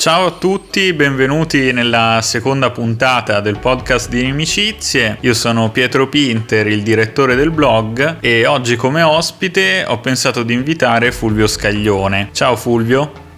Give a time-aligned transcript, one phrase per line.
[0.00, 5.18] Ciao a tutti, benvenuti nella seconda puntata del podcast di Inimicizie.
[5.20, 10.54] Io sono Pietro Pinter, il direttore del blog e oggi come ospite ho pensato di
[10.54, 12.30] invitare Fulvio Scaglione.
[12.32, 13.28] Ciao Fulvio.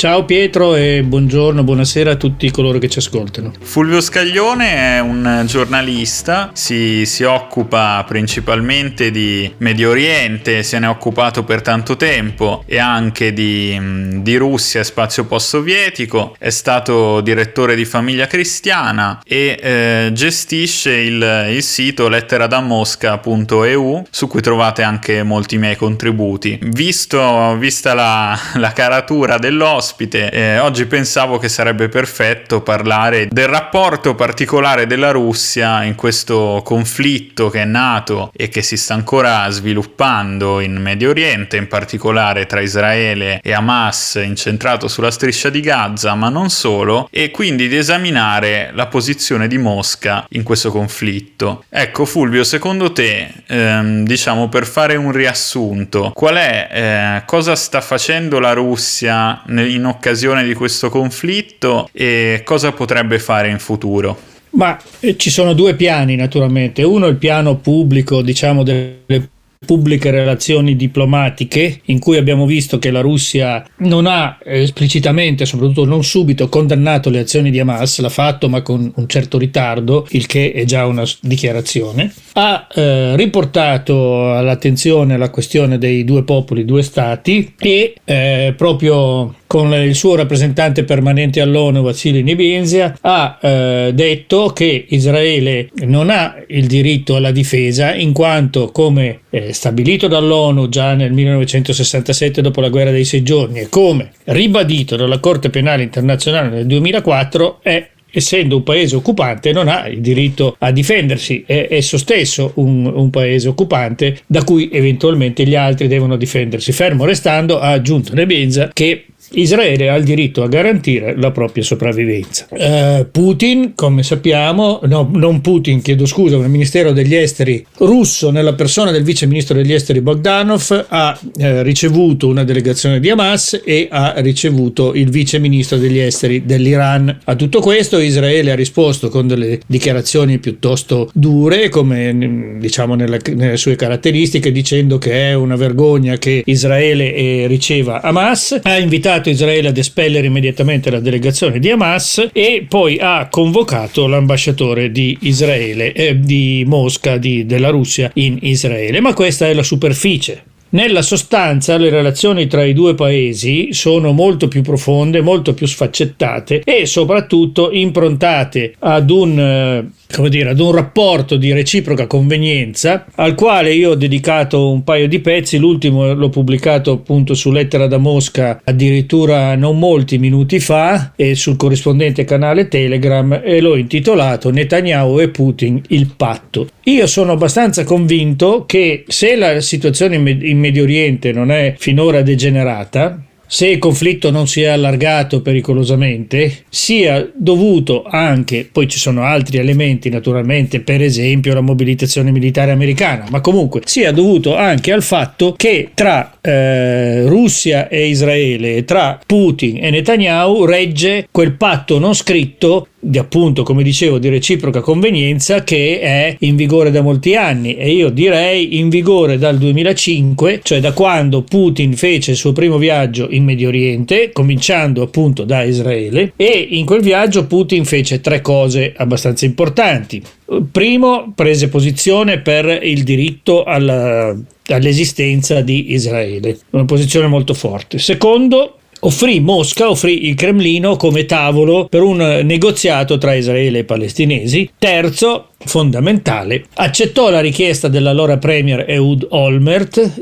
[0.00, 3.52] Ciao Pietro e buongiorno, buonasera a tutti coloro che ci ascoltano.
[3.60, 10.88] Fulvio Scaglione è un giornalista, si, si, occupa principalmente di Medio Oriente, se ne è
[10.88, 17.84] occupato per tanto tempo e anche di, di Russia spazio post-sovietico, è stato direttore di
[17.84, 25.76] Famiglia Cristiana e eh, gestisce il, il sito letteradamosca.eu su cui trovate anche molti miei
[25.76, 26.58] contributi.
[26.62, 30.30] Visto, vista la, la caratura dell'ospite, ospite.
[30.30, 37.50] Eh, oggi pensavo che sarebbe perfetto parlare del rapporto particolare della Russia in questo conflitto
[37.50, 42.60] che è nato e che si sta ancora sviluppando in Medio Oriente, in particolare tra
[42.60, 48.70] Israele e Hamas, incentrato sulla striscia di Gaza, ma non solo, e quindi di esaminare
[48.74, 51.64] la posizione di Mosca in questo conflitto.
[51.68, 57.80] Ecco, Fulvio, secondo te, ehm, diciamo per fare un riassunto, qual è eh, cosa sta
[57.80, 64.28] facendo la Russia in in occasione di questo conflitto e cosa potrebbe fare in futuro?
[64.50, 69.28] Ma eh, ci sono due piani naturalmente, uno è il piano pubblico, diciamo, delle
[69.64, 76.02] pubbliche relazioni diplomatiche in cui abbiamo visto che la Russia non ha esplicitamente, soprattutto non
[76.02, 80.52] subito, condannato le azioni di Hamas, l'ha fatto ma con un certo ritardo, il che
[80.52, 87.52] è già una dichiarazione, ha eh, riportato all'attenzione la questione dei due popoli, due stati
[87.58, 94.86] e eh, proprio con il suo rappresentante permanente all'ONU, Vassili Nebenzia, ha eh, detto che
[94.90, 101.12] Israele non ha il diritto alla difesa in quanto, come eh, stabilito dall'ONU già nel
[101.12, 106.66] 1967 dopo la guerra dei sei giorni e come ribadito dalla Corte Penale Internazionale nel
[106.66, 112.52] 2004, è essendo un paese occupante, non ha il diritto a difendersi, è esso stesso
[112.54, 116.72] un, un, paese occupante da cui eventualmente gli altri devono difendersi.
[116.72, 122.48] Fermo restando, ha aggiunto Nebenza che Israele ha il diritto a garantire la propria sopravvivenza.
[122.50, 128.30] Eh, Putin, come sappiamo, no, non Putin, chiedo scusa, ma il Ministero degli Esteri russo,
[128.30, 133.60] nella persona del vice ministro degli Esteri Bogdanov, ha eh, ricevuto una delegazione di Hamas
[133.64, 137.20] e ha ricevuto il vice ministro degli Esteri dell'Iran.
[137.24, 143.56] A tutto questo Israele ha risposto con delle dichiarazioni piuttosto dure, come diciamo nella, nelle
[143.56, 148.58] sue caratteristiche, dicendo che è una vergogna che Israele eh, riceva Hamas.
[148.62, 154.06] Ha invitato invitato Israele ad espellere immediatamente la delegazione di Hamas e poi ha convocato
[154.06, 159.00] l'ambasciatore di Israele, eh, di Mosca, di, della Russia in Israele.
[159.00, 160.49] Ma questa è la superficie.
[160.72, 166.62] Nella sostanza le relazioni tra i due paesi sono molto più profonde, molto più sfaccettate
[166.64, 173.74] e soprattutto improntate ad un eh, dire, ad un rapporto di reciproca convenienza al quale
[173.74, 178.60] io ho dedicato un paio di pezzi, l'ultimo l'ho pubblicato appunto su Lettera da Mosca
[178.62, 185.28] addirittura non molti minuti fa e sul corrispondente canale Telegram e l'ho intitolato Netanyahu e
[185.30, 186.68] Putin il patto.
[186.84, 193.24] Io sono abbastanza convinto che se la situazione in Medio Oriente non è finora degenerata,
[193.52, 199.58] se il conflitto non si è allargato pericolosamente, sia dovuto anche, poi ci sono altri
[199.58, 205.54] elementi naturalmente, per esempio la mobilitazione militare americana, ma comunque sia dovuto anche al fatto
[205.56, 212.86] che tra eh, Russia e Israele, tra Putin e Netanyahu, regge quel patto non scritto
[213.02, 217.90] di appunto, come dicevo, di reciproca convenienza che è in vigore da molti anni e
[217.92, 223.28] io direi in vigore dal 2005, cioè da quando Putin fece il suo primo viaggio
[223.30, 228.92] in Medio Oriente, cominciando appunto da Israele e in quel viaggio Putin fece tre cose
[228.94, 230.22] abbastanza importanti.
[230.70, 234.36] Primo, prese posizione per il diritto alla,
[234.66, 237.98] all'esistenza di Israele, una posizione molto forte.
[237.98, 244.70] Secondo, offrì Mosca, offrì il Cremlino come tavolo per un negoziato tra Israele e palestinesi.
[244.78, 250.20] Terzo, fondamentale, accettò la richiesta dell'allora premier Ehud Olmert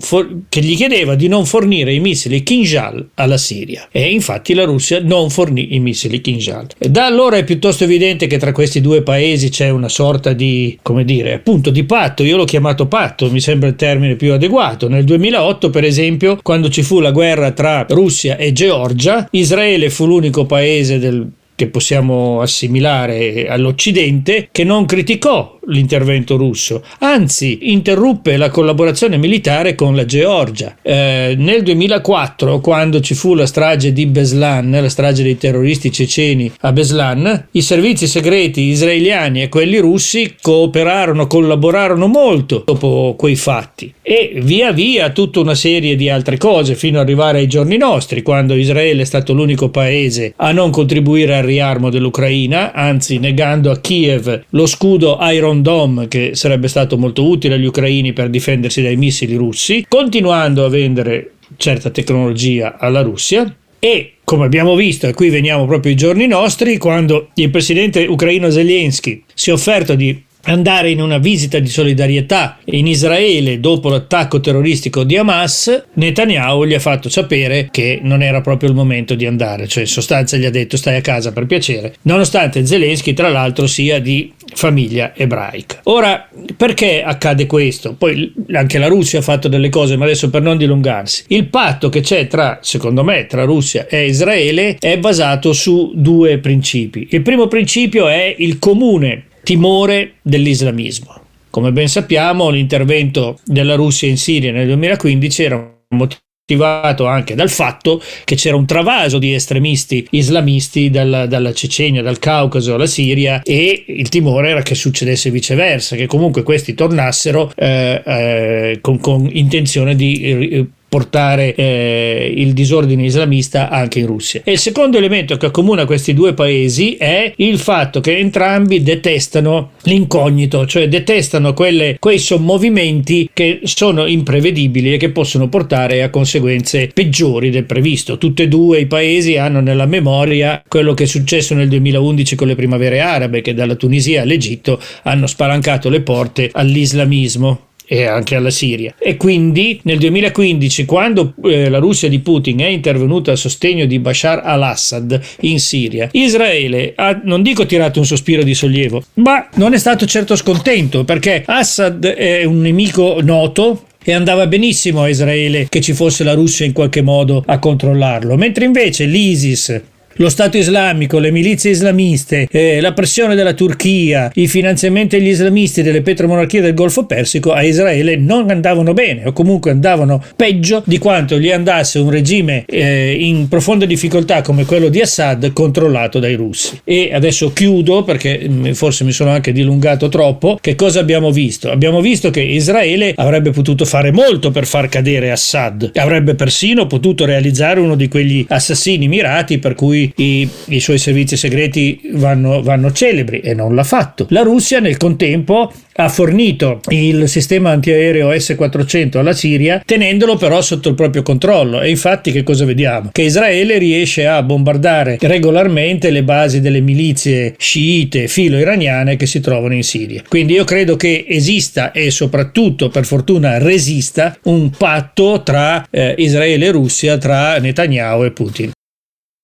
[0.00, 4.64] for- che gli chiedeva di non fornire i missili Kinjal alla Siria e infatti la
[4.64, 6.66] Russia non fornì i missili Kinjal.
[6.78, 11.04] Da allora è piuttosto evidente che tra questi due paesi c'è una sorta di, come
[11.04, 14.88] dire, appunto di patto, io l'ho chiamato patto, mi sembra il termine più adeguato.
[14.88, 20.06] Nel 2008 per esempio, quando ci fu la guerra tra Russia e Georgia, Israele fu
[20.06, 21.26] l'unico paese del
[21.58, 29.96] che possiamo assimilare all'Occidente, che non criticò l'intervento russo, anzi interruppe la collaborazione militare con
[29.96, 30.76] la Georgia.
[30.80, 36.52] Eh, nel 2004, quando ci fu la strage di Beslan, la strage dei terroristi ceceni
[36.60, 43.92] a Beslan, i servizi segreti israeliani e quelli russi cooperarono, collaborarono molto dopo quei fatti
[44.00, 48.22] e via via tutta una serie di altre cose fino ad arrivare ai giorni nostri,
[48.22, 53.78] quando Israele è stato l'unico paese a non contribuire al riarmo dell'Ucraina, anzi negando a
[53.78, 58.96] Kiev lo scudo Iron Dome che sarebbe stato molto utile agli ucraini per difendersi dai
[58.96, 63.52] missili russi, continuando a vendere certa tecnologia alla Russia.
[63.80, 68.50] E come abbiamo visto, e qui veniamo proprio ai giorni nostri, quando il presidente ucraino
[68.50, 74.40] Zelensky si è offerto di andare in una visita di solidarietà in Israele dopo l'attacco
[74.40, 79.26] terroristico di Hamas, Netanyahu gli ha fatto sapere che non era proprio il momento di
[79.26, 83.28] andare, cioè in sostanza gli ha detto stai a casa per piacere, nonostante Zelensky tra
[83.28, 85.80] l'altro sia di famiglia ebraica.
[85.84, 87.94] Ora, perché accade questo?
[87.94, 91.24] Poi anche la Russia ha fatto delle cose, ma adesso per non dilungarsi.
[91.28, 96.38] Il patto che c'è tra, secondo me, tra Russia e Israele è basato su due
[96.38, 97.08] principi.
[97.10, 101.20] Il primo principio è il comune timore dell'islamismo.
[101.50, 108.02] Come ben sappiamo, l'intervento della Russia in Siria nel 2015 era motivato anche dal fatto
[108.24, 113.84] che c'era un travaso di estremisti islamisti dalla, dalla, Cecenia, dal Caucaso alla Siria e
[113.86, 119.94] il timore era che succedesse viceversa, che comunque questi tornassero eh, eh, con, con, intenzione
[119.94, 124.40] di portare eh, il disordine islamista anche in Russia.
[124.44, 129.72] E il secondo elemento che accomuna questi due paesi è il fatto che entrambi detestano
[129.82, 136.90] l'incognito, cioè detestano quelle, quei sommovimenti che sono imprevedibili e che possono portare a conseguenze
[136.92, 138.18] peggiori del previsto.
[138.18, 142.46] Tutti e due i paesi hanno nella memoria quello che è successo nel 2011 con
[142.46, 148.50] le primavere arabe, che dalla Tunisia all'Egitto hanno spalancato le porte all'islamismo e anche alla
[148.50, 148.94] Siria.
[148.98, 153.98] E quindi nel 2015, quando eh, la Russia di Putin è intervenuta a sostegno di
[153.98, 159.72] Bashar al-Assad in Siria, Israele ha, non dico tirato un sospiro di sollievo, ma non
[159.72, 165.66] è stato certo scontento perché Assad è un nemico noto, e andava benissimo a Israele
[165.68, 169.82] che ci fosse la Russia in qualche modo a controllarlo, mentre invece l'ISIS
[170.18, 175.82] lo Stato islamico, le milizie islamiste, eh, la pressione della Turchia, i finanziamenti agli islamisti
[175.82, 180.98] delle petromonarchie del Golfo Persico a Israele non andavano bene o comunque andavano peggio di
[180.98, 186.34] quanto gli andasse un regime eh, in profonda difficoltà come quello di Assad controllato dai
[186.34, 186.80] russi.
[186.82, 190.58] E adesso chiudo perché mm, forse mi sono anche dilungato troppo.
[190.60, 191.70] Che cosa abbiamo visto?
[191.70, 197.24] Abbiamo visto che Israele avrebbe potuto fare molto per far cadere Assad, avrebbe persino potuto
[197.24, 202.92] realizzare uno di quegli assassini mirati per cui i, i suoi servizi segreti vanno, vanno
[202.92, 204.26] celebri e non l'ha fatto.
[204.30, 210.90] La Russia nel contempo ha fornito il sistema antiaereo S-400 alla Siria tenendolo però sotto
[210.90, 213.10] il proprio controllo e infatti che cosa vediamo?
[213.12, 219.74] Che Israele riesce a bombardare regolarmente le basi delle milizie sciite filo-iraniane che si trovano
[219.74, 220.22] in Siria.
[220.28, 226.66] Quindi io credo che esista e soprattutto per fortuna resista un patto tra eh, Israele
[226.66, 228.70] e Russia, tra Netanyahu e Putin.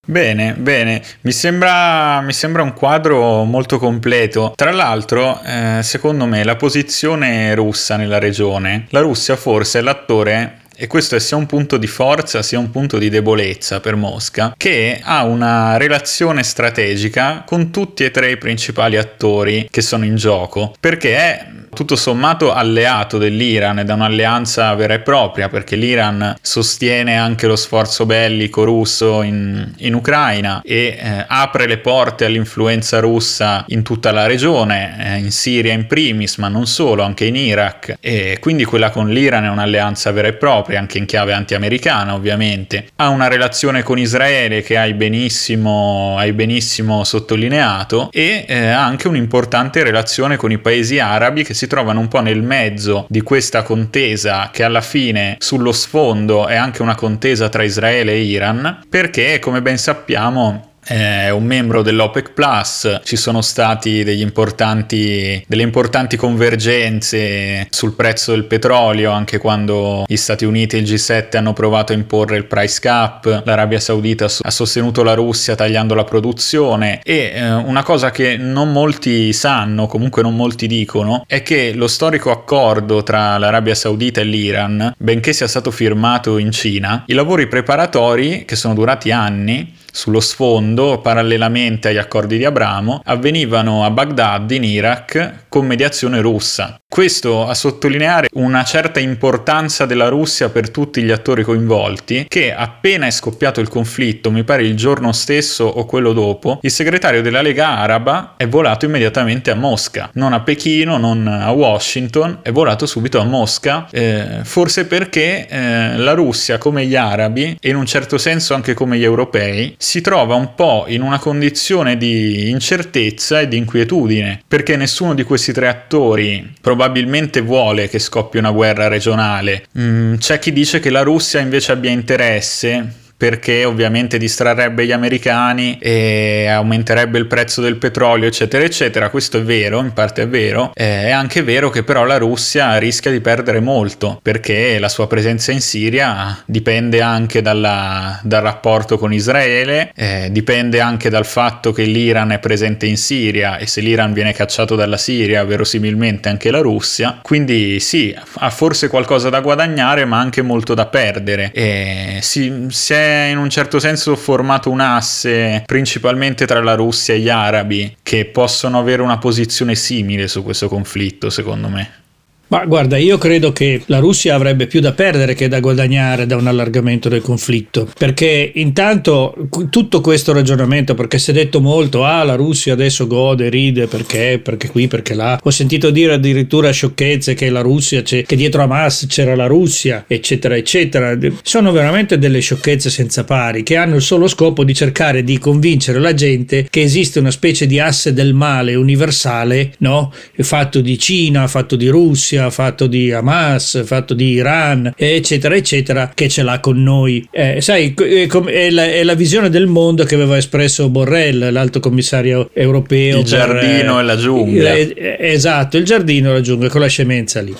[0.06, 4.52] Bene, bene, mi sembra, mi sembra, un quadro molto completo.
[4.54, 10.58] Tra l'altro, eh, secondo me, la posizione russa nella regione, la Russia forse è l'attore
[10.76, 14.54] e questo è sia un punto di forza sia un punto di debolezza per Mosca,
[14.56, 20.16] che ha una relazione strategica con tutti e tre i principali attori che sono in
[20.16, 26.36] gioco, perché è tutto sommato alleato dell'Iran ed è un'alleanza vera e propria perché l'Iran
[26.40, 33.00] sostiene anche lo sforzo bellico russo in, in Ucraina e eh, apre le porte all'influenza
[33.00, 37.36] russa in tutta la regione, eh, in Siria in primis, ma non solo, anche in
[37.36, 37.96] Iraq.
[38.00, 42.88] E quindi quella con l'Iran è un'alleanza vera e propria, anche in chiave anti-americana ovviamente.
[42.96, 49.08] Ha una relazione con Israele che hai benissimo, hai benissimo sottolineato e eh, ha anche
[49.08, 53.62] un'importante relazione con i paesi arabi che si trovano un po' nel mezzo di questa
[53.62, 59.38] contesa che alla fine sullo sfondo è anche una contesa tra Israele e Iran, perché
[59.38, 67.66] come ben sappiamo è un membro dell'OPEC Plus, ci sono stati importanti, delle importanti convergenze
[67.70, 71.96] sul prezzo del petrolio anche quando gli Stati Uniti e il G7 hanno provato a
[71.96, 77.00] imporre il price cap, l'Arabia Saudita ha sostenuto la Russia tagliando la produzione.
[77.02, 81.86] E eh, una cosa che non molti sanno, comunque non molti dicono, è che lo
[81.86, 87.46] storico accordo tra l'Arabia Saudita e l'Iran, benché sia stato firmato in Cina, i lavori
[87.46, 94.50] preparatori che sono durati anni sullo sfondo, parallelamente agli accordi di Abramo, avvenivano a Baghdad
[94.50, 96.80] in Iraq con mediazione russa.
[96.88, 103.06] Questo a sottolineare una certa importanza della Russia per tutti gli attori coinvolti, che appena
[103.06, 107.42] è scoppiato il conflitto, mi pare il giorno stesso o quello dopo, il segretario della
[107.42, 112.86] Lega Araba è volato immediatamente a Mosca, non a Pechino, non a Washington, è volato
[112.86, 117.86] subito a Mosca, eh, forse perché eh, la Russia, come gli arabi, e in un
[117.86, 123.40] certo senso anche come gli europei, si trova un po' in una condizione di incertezza
[123.40, 128.88] e di inquietudine, perché nessuno di questi tre attori probabilmente vuole che scoppi una guerra
[128.88, 129.66] regionale.
[129.78, 135.78] Mm, c'è chi dice che la Russia invece abbia interesse perché ovviamente distrarrebbe gli americani
[135.78, 139.08] e aumenterebbe il prezzo del petrolio, eccetera, eccetera.
[139.08, 140.72] Questo è vero, in parte è vero.
[140.74, 145.52] È anche vero che però la Russia rischia di perdere molto perché la sua presenza
[145.52, 151.84] in Siria dipende anche dalla, dal rapporto con Israele, eh, dipende anche dal fatto che
[151.84, 156.60] l'Iran è presente in Siria e se l'Iran viene cacciato dalla Siria, verosimilmente anche la
[156.60, 157.20] Russia.
[157.22, 161.50] Quindi sì, ha forse qualcosa da guadagnare, ma anche molto da perdere.
[161.52, 167.14] E si, si è in un certo senso formato un asse principalmente tra la Russia
[167.14, 172.02] e gli arabi che possono avere una posizione simile su questo conflitto, secondo me.
[172.46, 176.36] Ma guarda, io credo che la Russia avrebbe più da perdere che da guadagnare da
[176.36, 179.34] un allargamento del conflitto, perché intanto
[179.70, 184.40] tutto questo ragionamento, perché si è detto molto, ah la Russia adesso gode, ride, perché,
[184.42, 189.06] perché qui, perché là, ho sentito dire addirittura sciocchezze che la Russia, che dietro Hamas
[189.08, 191.16] c'era la Russia, eccetera, eccetera.
[191.42, 195.98] Sono veramente delle sciocchezze senza pari, che hanno il solo scopo di cercare di convincere
[195.98, 200.12] la gente che esiste una specie di asse del male universale, no?
[200.36, 206.28] Fatto di Cina, fatto di Russia, fatto di Hamas, fatto di Iran, eccetera, eccetera, che
[206.28, 207.26] ce l'ha con noi.
[207.30, 212.50] Eh, sai, è la, è la, visione del mondo che aveva espresso Borrell, l'alto commissario
[212.52, 213.18] europeo.
[213.18, 214.74] Il giardino per, e la giungla.
[214.74, 217.54] Eh, esatto, il giardino e la giungla, con la scemenza lì.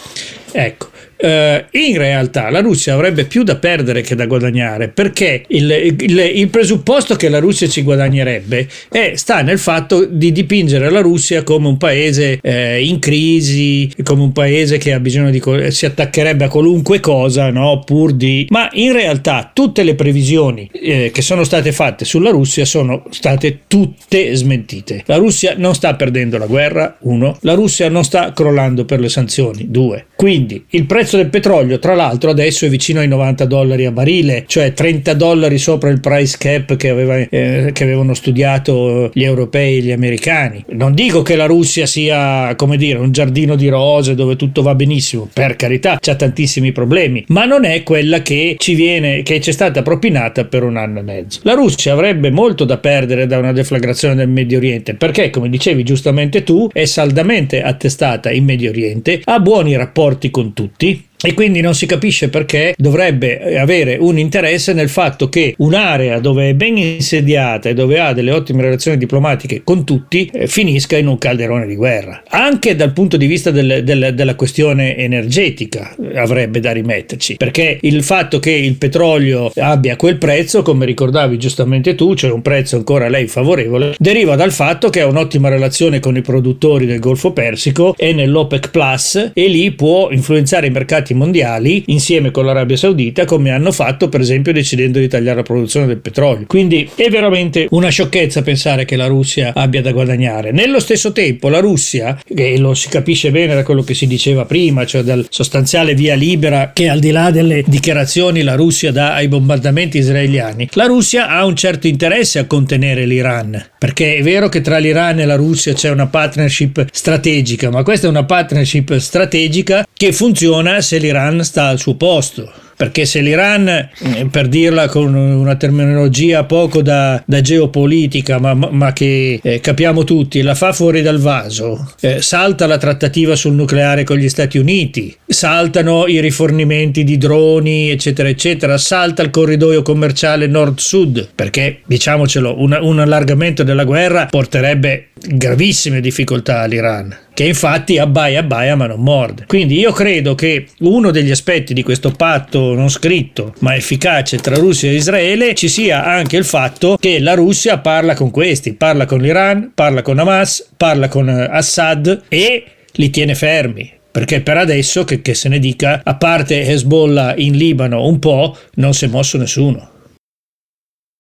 [0.53, 0.93] Ecco.
[1.17, 6.19] Uh, in realtà la Russia avrebbe più da perdere che da guadagnare perché il, il,
[6.19, 11.43] il presupposto che la Russia ci guadagnerebbe è, sta nel fatto di dipingere la Russia
[11.43, 16.45] come un paese eh, in crisi, come un paese che ha bisogno di si attaccherebbe
[16.45, 17.83] a qualunque cosa, no?
[17.85, 18.47] pur di.
[18.51, 23.61] Ma in realtà tutte le previsioni eh, che sono state fatte sulla Russia sono state
[23.67, 25.03] tutte smentite.
[25.07, 27.37] La Russia non sta perdendo la guerra, uno.
[27.41, 30.07] La Russia non sta crollando per le sanzioni, due.
[30.17, 33.93] Quindi il prezzo prezzo del petrolio, tra l'altro, adesso è vicino ai 90 dollari a
[33.93, 39.23] barile, cioè 30 dollari sopra il price cap che, aveva, eh, che avevano studiato gli
[39.23, 40.65] europei e gli americani.
[40.71, 44.75] Non dico che la Russia sia, come dire, un giardino di rose dove tutto va
[44.75, 49.51] benissimo, per carità, c'ha tantissimi problemi, ma non è quella che ci viene, che ci
[49.51, 51.41] è stata propinata per un anno e mezzo.
[51.43, 55.83] La Russia avrebbe molto da perdere da una deflagrazione del Medio Oriente, perché, come dicevi
[55.83, 61.14] giustamente tu, è saldamente attestata in Medio Oriente, ha buoni rapporti con tutti, me.
[61.21, 66.51] E quindi non si capisce perché dovrebbe avere un interesse nel fatto che un'area dove
[66.51, 71.07] è ben insediata e dove ha delle ottime relazioni diplomatiche con tutti eh, finisca in
[71.07, 72.23] un calderone di guerra.
[72.29, 77.79] Anche dal punto di vista del, del, della questione energetica eh, avrebbe da rimetterci, perché
[77.81, 82.77] il fatto che il petrolio abbia quel prezzo, come ricordavi giustamente tu, cioè un prezzo
[82.77, 87.01] ancora a lei favorevole, deriva dal fatto che ha un'ottima relazione con i produttori del
[87.01, 92.77] Golfo Persico e nell'OPEC Plus e lì può influenzare i mercati mondiali insieme con l'Arabia
[92.77, 96.47] Saudita come hanno fatto per esempio decidendo di tagliare la produzione del petrolio.
[96.47, 100.53] Quindi è veramente una sciocchezza pensare che la Russia abbia da guadagnare.
[100.53, 104.45] Nello stesso tempo la Russia, e lo si capisce bene da quello che si diceva
[104.45, 109.15] prima, cioè dal sostanziale via libera che al di là delle dichiarazioni la Russia dà
[109.15, 114.49] ai bombardamenti israeliani, la Russia ha un certo interesse a contenere l'Iran, perché è vero
[114.49, 118.97] che tra l'Iran e la Russia c'è una partnership strategica, ma questa è una partnership
[118.97, 123.91] strategica che funziona se l'Iran sta al suo posto perché se l'Iran, eh,
[124.31, 130.43] per dirla con una terminologia poco da, da geopolitica, ma, ma che eh, capiamo tutti,
[130.43, 135.15] la fa fuori dal vaso, eh, salta la trattativa sul nucleare con gli Stati Uniti,
[135.27, 142.77] saltano i rifornimenti di droni, eccetera, eccetera, salta il corridoio commerciale nord-sud, perché diciamocelo, un,
[142.81, 149.45] un allargamento della guerra porterebbe gravissime difficoltà all'Iran che infatti abbaia abbaia ma non morde.
[149.47, 154.55] Quindi io credo che uno degli aspetti di questo patto non scritto ma efficace tra
[154.55, 159.05] Russia e Israele ci sia anche il fatto che la Russia parla con questi, parla
[159.05, 164.57] con l'Iran, parla con Hamas, parla con eh, Assad e li tiene fermi perché per
[164.59, 169.07] adesso, che, che, se ne dica, a parte Hezbollah in Libano un po', non si
[169.07, 169.91] è mosso nessuno.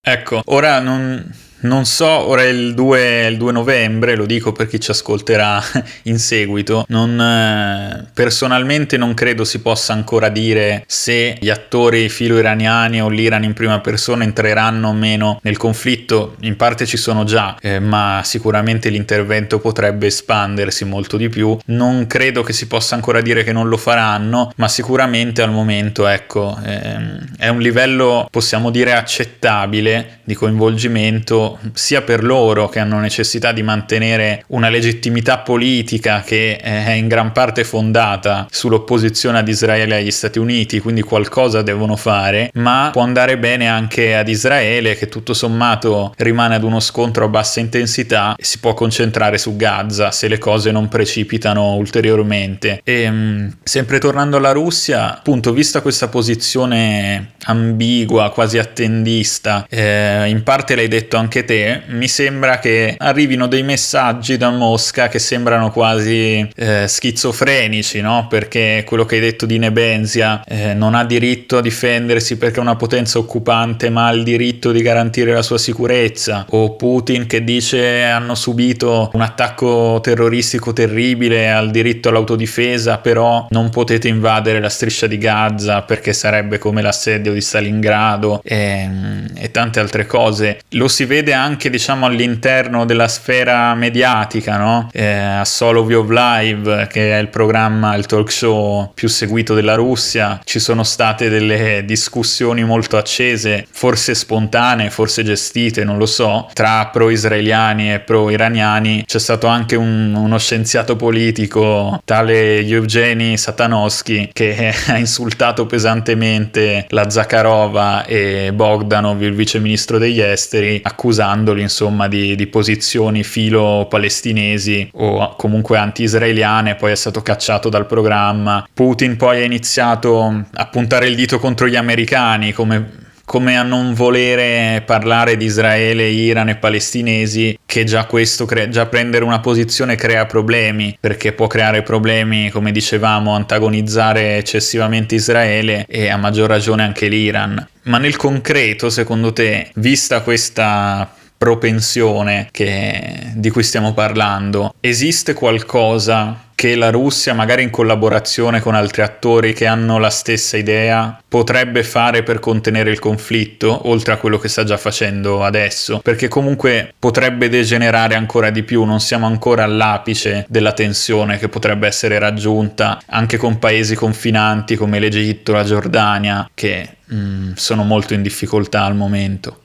[0.01, 1.29] Ecco, ora non,
[1.65, 5.63] non so, ora è il 2, il 2, novembre, lo dico per chi ci ascolterà
[6.05, 6.85] in seguito.
[6.89, 13.45] Non, eh, personalmente non credo si possa ancora dire se gli attori filo-iraniani o l'Iran
[13.45, 16.37] in prima persona entreranno o meno nel conflitto.
[16.41, 21.57] In parte ci sono già, eh, ma sicuramente l'intervento potrebbe espandersi molto di più.
[21.67, 26.07] Non credo che si possa ancora dire che non lo faranno, ma sicuramente al momento,
[26.07, 32.99] ecco, ehm, è un livello, possiamo dire, accettabile di coinvolgimento sia per loro che hanno
[32.99, 39.97] necessità di mantenere una legittimità politica che è in gran parte fondata sull'opposizione ad Israele
[39.97, 44.95] e agli Stati Uniti, quindi qualcosa devono fare, ma può andare bene anche ad Israele
[44.97, 49.57] che tutto sommato rimane ad uno scontro a bassa intensità e si può concentrare su
[49.57, 52.81] Gaza se le cose non precipitano ulteriormente.
[52.85, 60.43] E mm, sempre tornando alla Russia, appunto, vista questa posizione ambigua, quasi attendista, eh, in
[60.43, 65.71] parte l'hai detto anche te, mi sembra che arrivino dei messaggi da Mosca che sembrano
[65.71, 68.27] quasi eh, schizofrenici, no?
[68.29, 72.61] Perché quello che hai detto di Nebenzia eh, non ha diritto a difendersi perché è
[72.61, 76.47] una potenza occupante, ma ha il diritto di garantire la sua sicurezza.
[76.51, 83.47] O Putin che dice hanno subito un attacco terroristico terribile, ha il diritto all'autodifesa, però
[83.51, 88.89] non potete invadere la striscia di Gaza perché sarebbe come l'assedio di Stalingrado e,
[89.35, 90.61] e tante altre cose.
[90.71, 94.89] Lo si vede anche diciamo all'interno della sfera mediatica, no?
[94.93, 100.41] Eh, a Soloviev Live, che è il programma, il talk show più seguito della Russia,
[100.45, 106.87] ci sono state delle discussioni molto accese, forse spontanee, forse gestite, non lo so, tra
[106.87, 109.05] pro-israeliani e pro-iraniani.
[109.07, 117.09] C'è stato anche un, uno scienziato politico, tale Yevgeny Satanovsky, che ha insultato pesantemente la
[117.09, 123.87] Zakharova e Bogdanov, il vice ministro degli esteri, accusando accusandoli insomma di, di posizioni filo
[123.89, 128.67] palestinesi o comunque anti-israeliane, poi è stato cacciato dal programma.
[128.73, 133.03] Putin poi ha iniziato a puntare il dito contro gli americani come
[133.35, 138.87] come a non volere parlare di Israele, Iran e palestinesi, che già questo crea, già
[138.87, 146.11] prendere una posizione crea problemi, perché può creare problemi, come dicevamo, antagonizzare eccessivamente Israele e
[146.11, 147.67] a maggior ragione anche l'Iran.
[147.87, 151.13] Ma nel concreto, secondo te, vista questa
[151.45, 158.75] propensione che, di cui stiamo parlando, esiste qualcosa che la Russia, magari in collaborazione con
[158.75, 164.17] altri attori che hanno la stessa idea, potrebbe fare per contenere il conflitto, oltre a
[164.17, 169.27] quello che sta già facendo adesso, perché comunque potrebbe degenerare ancora di più, non siamo
[169.27, 175.65] ancora all'apice della tensione che potrebbe essere raggiunta anche con paesi confinanti come l'Egitto, la
[175.65, 179.59] Giordania, che mm, sono molto in difficoltà al momento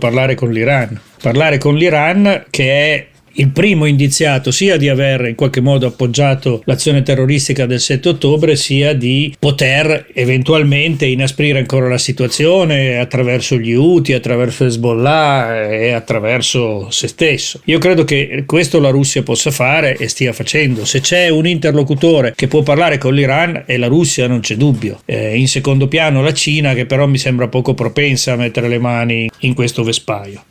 [0.00, 1.00] parlare con l'Iran.
[1.20, 6.62] Parlare con l'Iran che è il primo indiziato sia di aver in qualche modo appoggiato
[6.64, 13.72] l'azione terroristica del 7 ottobre, sia di poter eventualmente inasprire ancora la situazione attraverso gli
[13.72, 17.60] UTI, attraverso Hezbollah e attraverso se stesso.
[17.64, 20.84] Io credo che questo la Russia possa fare e stia facendo.
[20.84, 25.00] Se c'è un interlocutore che può parlare con l'Iran è la Russia, non c'è dubbio.
[25.04, 28.78] Eh, in secondo piano la Cina, che però mi sembra poco propensa a mettere le
[28.78, 30.42] mani in questo vespaio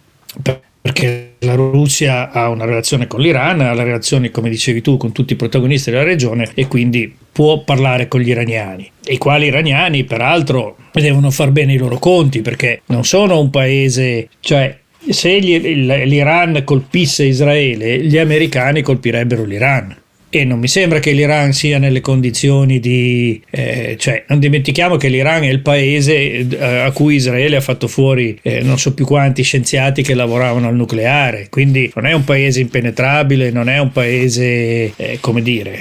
[0.82, 5.34] perché la Russia ha una relazione con l'Iran, ha relazioni, come dicevi tu, con tutti
[5.34, 10.78] i protagonisti della regione e quindi può parlare con gli iraniani, i quali iraniani peraltro
[10.92, 14.76] devono far bene i loro conti perché non sono un paese, cioè
[15.10, 19.96] se l'Iran colpisse Israele, gli americani colpirebbero l'Iran
[20.30, 23.42] e non mi sembra che l'Iran sia nelle condizioni di...
[23.50, 27.88] Eh, cioè, non dimentichiamo che l'Iran è il paese eh, a cui Israele ha fatto
[27.88, 32.24] fuori eh, non so più quanti scienziati che lavoravano al nucleare, quindi non è un
[32.24, 35.78] paese impenetrabile, non è un paese, eh, come dire,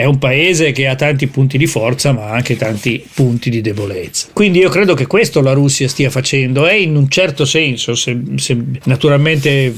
[0.00, 4.28] è un paese che ha tanti punti di forza ma anche tanti punti di debolezza.
[4.32, 8.16] Quindi io credo che questo la Russia stia facendo e in un certo senso, se,
[8.36, 9.72] se naturalmente,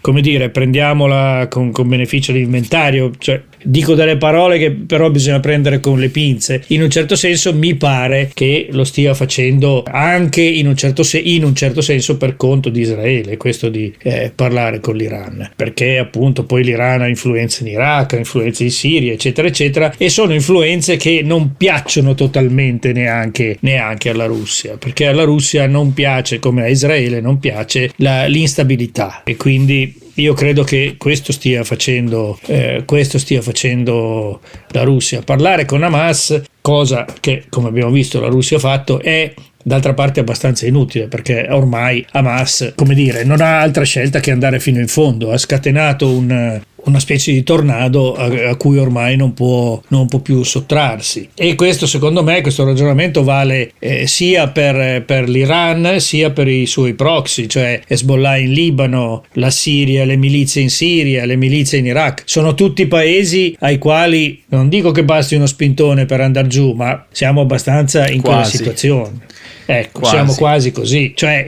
[0.00, 5.40] come dire, prendiamola con, con beneficio di inventario, cioè dico delle parole che però bisogna
[5.40, 6.62] prendere con le pinze.
[6.68, 11.18] In un certo senso mi pare che lo stia facendo anche in un certo, se-
[11.18, 15.98] in un certo senso per conto di Israele, questo di eh, parlare con l'Iran, perché
[15.98, 20.32] appunto poi l'Iran ha influenze in Iraq, ha influenze in Siria, eccetera, eccetera, e sono
[20.32, 26.62] influenze che non piacciono totalmente neanche, neanche alla Russia, perché alla Russia non piace, come
[26.62, 32.82] a Israele, non piace la, l'instabilità e quindi io credo che questo stia facendo, eh,
[32.84, 35.22] questo stia facendo la Russia.
[35.22, 39.32] Parlare con Hamas, cosa che come abbiamo visto la Russia ha fatto, è
[39.62, 44.60] d'altra parte abbastanza inutile perché ormai Hamas, come dire, non ha altra scelta che andare
[44.60, 49.34] fino in fondo, ha scatenato un, una specie di tornado a, a cui ormai non
[49.34, 51.28] può, non può, più sottrarsi.
[51.34, 56.66] E questo, secondo me, questo ragionamento vale eh, sia per, per, l'Iran sia per i
[56.66, 61.86] suoi proxy, cioè Hezbollah in Libano, la Siria, le milizie in Siria, le milizie in
[61.86, 62.22] Iraq.
[62.24, 67.06] Sono tutti paesi ai quali non dico che basti uno spintone per andare giù, ma
[67.10, 68.22] siamo abbastanza in Quasi.
[68.22, 69.26] quella situazione.
[69.70, 70.14] Ecco, quasi.
[70.14, 71.12] siamo quasi così.
[71.14, 71.44] Cioè,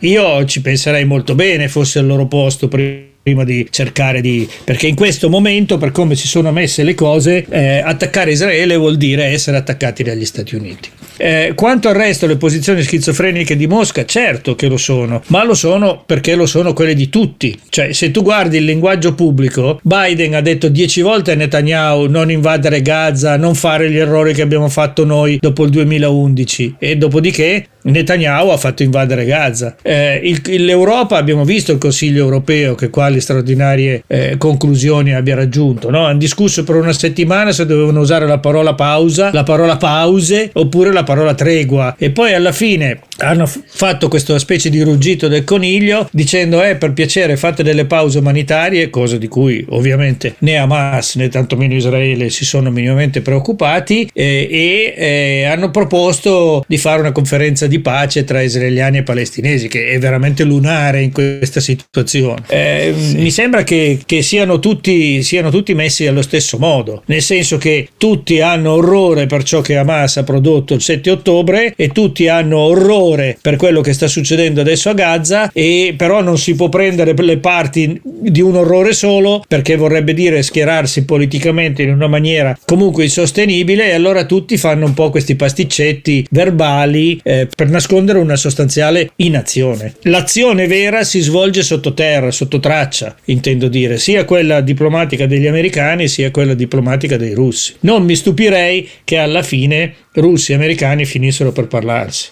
[0.00, 4.48] io ci penserei molto bene fosse al loro posto prima prima di cercare di...
[4.62, 8.96] perché in questo momento, per come si sono messe le cose, eh, attaccare Israele vuol
[8.96, 10.90] dire essere attaccati dagli Stati Uniti.
[11.16, 15.54] Eh, quanto al resto, le posizioni schizofreniche di Mosca, certo che lo sono, ma lo
[15.54, 17.58] sono perché lo sono quelle di tutti.
[17.68, 22.30] Cioè, se tu guardi il linguaggio pubblico, Biden ha detto dieci volte a Netanyahu non
[22.30, 27.66] invadere Gaza, non fare gli errori che abbiamo fatto noi dopo il 2011 e dopodiché
[27.86, 29.76] Netanyahu ha fatto invadere Gaza.
[29.82, 35.90] Eh, il, L'Europa, abbiamo visto il Consiglio europeo che quali straordinarie eh, conclusioni abbia raggiunto.
[35.90, 36.04] No?
[36.04, 40.92] Hanno discusso per una settimana se dovevano usare la parola pausa, la parola pause oppure
[40.92, 46.08] la parola tregua e poi alla fine hanno fatto questa specie di ruggito del coniglio
[46.12, 51.28] dicendo eh per piacere fate delle pause umanitarie, cosa di cui ovviamente né Hamas né
[51.28, 57.66] tantomeno Israele si sono minimamente preoccupati eh, e eh, hanno proposto di fare una conferenza
[57.66, 62.42] di pace tra israeliani e palestinesi che è veramente lunare in questa situazione.
[62.48, 63.16] Eh, sì.
[63.16, 67.88] Mi sembra che, che siano, tutti, siano tutti messi allo stesso modo, nel senso che
[67.96, 72.58] tutti hanno orrore per ciò che Hamas ha prodotto il 7 ottobre e tutti hanno
[72.58, 77.14] orrore per quello che sta succedendo adesso a Gaza e però non si può prendere
[77.16, 83.04] le parti di un orrore solo perché vorrebbe dire schierarsi politicamente in una maniera comunque
[83.04, 89.10] insostenibile e allora tutti fanno un po' questi pasticcetti verbali eh, per nascondere una sostanziale
[89.16, 89.94] inazione.
[90.02, 96.30] L'azione vera si svolge sottoterra, sotto traccia, intendo dire, sia quella diplomatica degli americani sia
[96.30, 97.74] quella diplomatica dei russi.
[97.80, 102.28] Non mi stupirei che alla fine russi e americani finissero per parlarsi.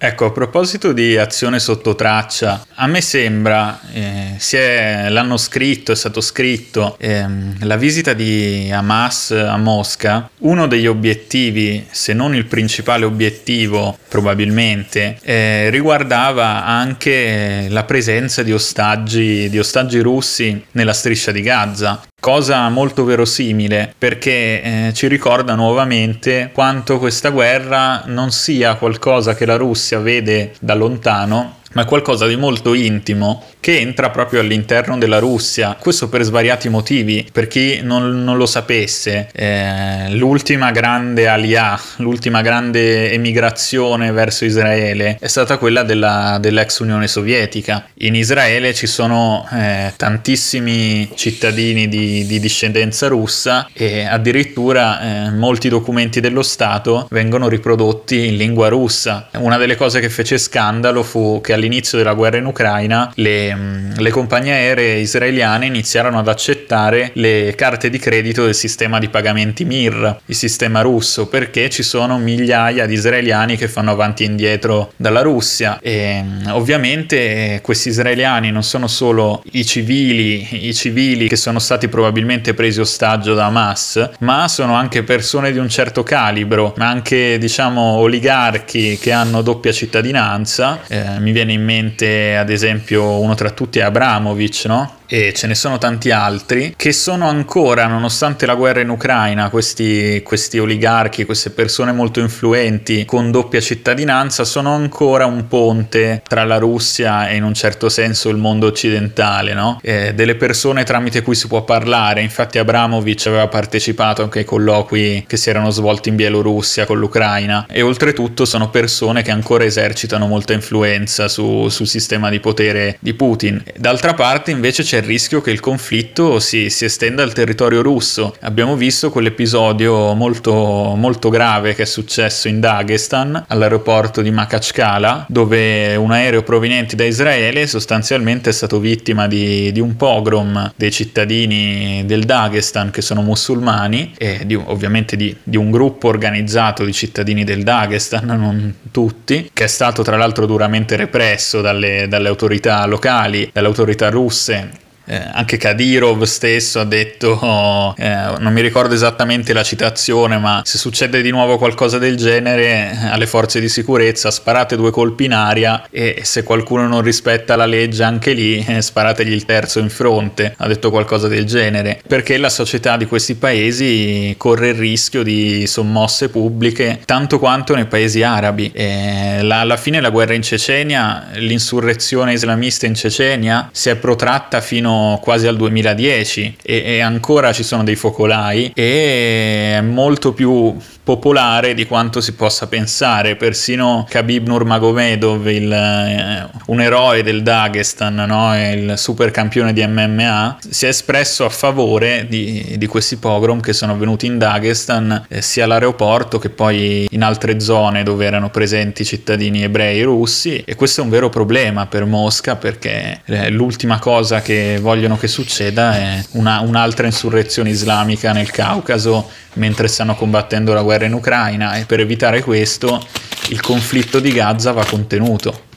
[0.00, 5.96] Ecco, a proposito di azione sotto traccia, a me sembra, eh, è, l'hanno scritto, è
[5.96, 12.44] stato scritto, ehm, la visita di Hamas a Mosca, uno degli obiettivi, se non il
[12.44, 21.32] principale obiettivo probabilmente, eh, riguardava anche la presenza di ostaggi, di ostaggi russi nella striscia
[21.32, 22.02] di Gaza.
[22.20, 24.30] Cosa molto verosimile perché
[24.60, 30.74] eh, ci ricorda nuovamente quanto questa guerra non sia qualcosa che la Russia vede da
[30.74, 35.76] lontano ma è qualcosa di molto intimo che entra proprio all'interno della Russia.
[35.78, 37.28] Questo per svariati motivi.
[37.30, 45.18] Per chi non, non lo sapesse, eh, l'ultima grande alia, l'ultima grande emigrazione verso Israele
[45.20, 47.88] è stata quella della, dell'ex Unione Sovietica.
[47.98, 55.68] In Israele ci sono eh, tantissimi cittadini di, di, discendenza russa e addirittura eh, molti
[55.68, 59.28] documenti dello Stato vengono riprodotti in lingua russa.
[59.38, 63.90] Una delle cose che fece scandalo fu che all'inizio della guerra in Ucraina le, mm,
[63.96, 69.64] le compagnie aeree israeliane iniziarono ad accettare le carte di credito del sistema di pagamenti
[69.64, 74.92] MIR, il sistema russo, perché ci sono migliaia di israeliani che fanno avanti e indietro
[74.96, 81.36] dalla Russia e mm, ovviamente questi israeliani non sono solo i civili, i civili che
[81.36, 86.74] sono stati probabilmente presi ostaggio da Hamas, ma sono anche persone di un certo calibro,
[86.78, 90.80] anche diciamo oligarchi che hanno doppia cittadinanza.
[90.86, 94.96] Eh, mi viene viene in mente ad esempio uno tra tutti è Abramovic, no?
[95.08, 100.22] E ce ne sono tanti altri che sono ancora, nonostante la guerra in Ucraina, questi,
[100.22, 106.58] questi, oligarchi, queste persone molto influenti con doppia cittadinanza, sono ancora un ponte tra la
[106.58, 109.78] Russia e in un certo senso il mondo occidentale, no?
[109.82, 112.20] eh, delle persone tramite cui si può parlare.
[112.20, 117.66] Infatti Abramovic aveva partecipato anche ai colloqui che si erano svolti in Bielorussia con l'Ucraina
[117.70, 123.14] e oltretutto sono persone che ancora esercitano molta influenza su, sul sistema di potere di
[123.14, 123.62] Putin.
[123.76, 128.34] D'altra parte invece c'è il rischio che il conflitto si, si estenda al territorio russo.
[128.40, 130.52] Abbiamo visto quell'episodio molto,
[130.96, 137.04] molto grave che è successo in Dagestan, all'aeroporto di Makachkala, dove un aereo proveniente da
[137.04, 143.22] Israele sostanzialmente è stato vittima di, di un pogrom dei cittadini del Dagestan che sono
[143.22, 149.50] musulmani e di, ovviamente di, di un gruppo organizzato di cittadini del Dagestan, non tutti,
[149.52, 155.26] che è stato tra l'altro duramente represso dalle, dalle autorità locali, dalle autorità russe eh,
[155.32, 161.22] anche Kadyrov stesso ha detto, eh, non mi ricordo esattamente la citazione, ma se succede
[161.22, 165.86] di nuovo qualcosa del genere eh, alle forze di sicurezza sparate due colpi in aria
[165.90, 170.54] e se qualcuno non rispetta la legge anche lì eh, sparategli il terzo in fronte,
[170.58, 175.66] ha detto qualcosa del genere, perché la società di questi paesi corre il rischio di
[175.66, 178.70] sommosse pubbliche tanto quanto nei paesi arabi.
[178.74, 184.60] E la, alla fine la guerra in Cecenia, l'insurrezione islamista in Cecenia si è protratta
[184.60, 190.76] fino quasi al 2010 e, e ancora ci sono dei focolai e è molto più
[191.08, 193.36] popolare di quanto si possa pensare.
[193.36, 198.54] Persino Khabib Nurmagomedov, il, eh, un eroe del Dagestan, no?
[198.54, 203.72] il super campione di MMA, si è espresso a favore di, di questi pogrom che
[203.72, 209.02] sono venuti in Dagestan eh, sia all'aeroporto che poi in altre zone dove erano presenti
[209.02, 214.42] cittadini ebrei russi e questo è un vero problema per Mosca perché eh, l'ultima cosa
[214.42, 220.80] che vogliono che succeda è una, un'altra insurrezione islamica nel Caucaso mentre stanno combattendo la
[220.80, 223.06] guerra in Ucraina e per evitare questo
[223.48, 225.67] il conflitto di Gaza va contenuto.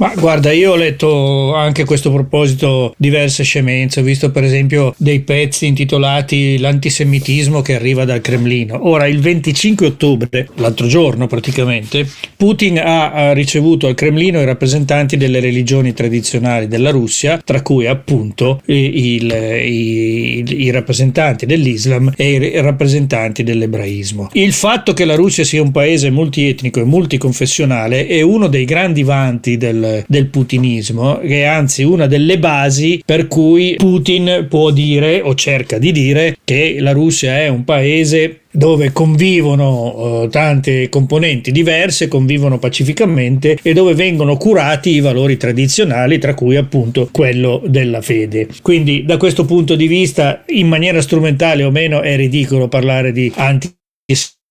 [0.00, 4.94] Ma guarda, io ho letto anche a questo proposito diverse scemenze, ho visto per esempio
[4.96, 8.88] dei pezzi intitolati L'antisemitismo che arriva dal Cremlino.
[8.88, 15.38] Ora, il 25 ottobre, l'altro giorno praticamente, Putin ha ricevuto al Cremlino i rappresentanti delle
[15.38, 23.42] religioni tradizionali della Russia, tra cui appunto il, il, i rappresentanti dell'Islam e i rappresentanti
[23.42, 24.30] dell'ebraismo.
[24.32, 29.02] Il fatto che la Russia sia un paese multietnico e multiconfessionale è uno dei grandi
[29.02, 35.20] vanti del del, putinismo, che è anzi una delle basi per cui Putin può dire
[35.20, 41.52] o cerca di dire che la Russia è un paese dove convivono uh, tante componenti
[41.52, 48.00] diverse, convivono pacificamente e dove vengono curati i valori tradizionali, tra cui appunto quello della
[48.00, 48.48] fede.
[48.62, 53.32] Quindi da questo punto di vista, in maniera strumentale o meno, è ridicolo parlare di
[53.36, 53.72] anti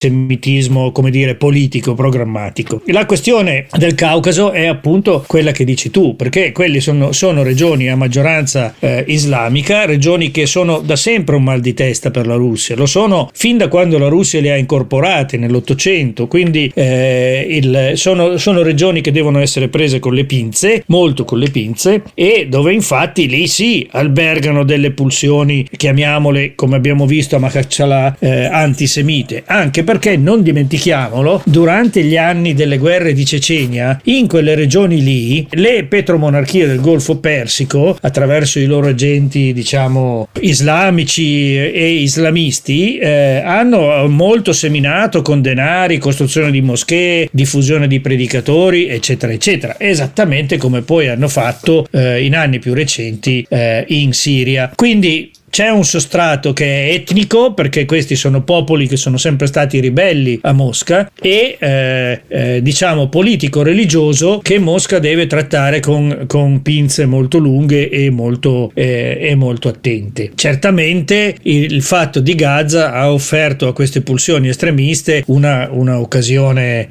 [0.02, 2.80] antisemitismo, come dire, politico, programmatico.
[2.86, 7.90] La questione del Caucaso è appunto quella che dici tu, perché quelle sono, sono regioni
[7.90, 12.36] a maggioranza eh, islamica, regioni che sono da sempre un mal di testa per la
[12.36, 17.92] Russia, lo sono fin da quando la Russia le ha incorporate nell'Ottocento, quindi eh, il,
[17.96, 22.46] sono, sono regioni che devono essere prese con le pinze, molto con le pinze, e
[22.48, 29.42] dove infatti lì sì albergano delle pulsioni, chiamiamole come abbiamo visto a Makhachkala, eh, antisemite,
[29.44, 35.44] anche perché non dimentichiamolo, durante gli anni delle guerre di Cecenia, in quelle regioni lì,
[35.50, 44.06] le petromonarchie del Golfo Persico, attraverso i loro agenti, diciamo, islamici e islamisti, eh, hanno
[44.06, 51.08] molto seminato con denari, costruzione di moschee, diffusione di predicatori, eccetera, eccetera, esattamente come poi
[51.08, 54.70] hanno fatto eh, in anni più recenti eh, in Siria.
[54.72, 59.80] Quindi c'è un sostrato che è etnico, perché questi sono popoli che sono sempre stati
[59.80, 67.04] ribelli a Mosca, e eh, eh, diciamo politico-religioso che Mosca deve trattare con, con pinze
[67.04, 70.30] molto lunghe e molto, eh, e molto attente.
[70.34, 76.88] Certamente il, il, fatto di Gaza ha offerto a queste pulsioni estremiste una, una occasione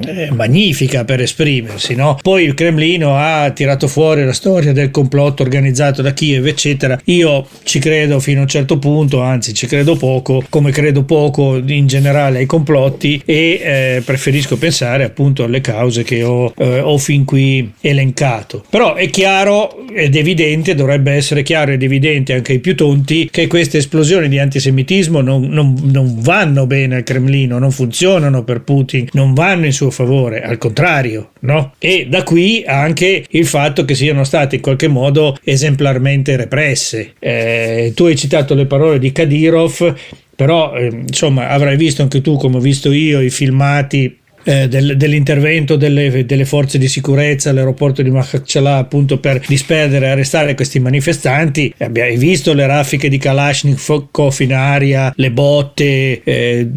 [0.00, 1.94] eh, magnifica per esprimersi.
[1.94, 2.18] No?
[2.20, 6.98] Poi il Cremlino ha tirato fuori la storia del complotto organizzato da Kiev, eccetera.
[7.04, 11.56] Io ci credo fino a un certo punto, anzi ci credo poco, come credo poco
[11.56, 16.98] in generale ai complotti e eh, preferisco pensare appunto alle cause che ho, eh, ho
[16.98, 18.64] fin qui elencato.
[18.68, 23.46] Però è chiaro ed evidente, dovrebbe essere chiaro ed evidente anche ai più tonti, che
[23.46, 29.06] queste esplosioni di antisemitismo non, non, non vanno bene al Cremlino, non funzionano per Putin,
[29.12, 31.74] non vanno in suo favore, al contrario, no?
[31.78, 37.14] E da qui anche il fatto che siano state in qualche modo esemplarmente represse.
[37.18, 39.94] Eh, tu hai citato le parole di Kadyrov,
[40.36, 44.96] però eh, insomma avrai visto anche tu, come ho visto io, i filmati eh, del,
[44.96, 50.80] dell'intervento delle, delle, forze di sicurezza all'aeroporto di Makhachkala appunto per disperdere e arrestare questi
[50.80, 51.72] manifestanti.
[51.78, 56.68] Abbiamo visto le raffiche di Kalashnikov in aria le botte eh,